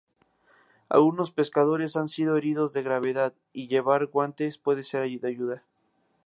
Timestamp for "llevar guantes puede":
3.67-4.81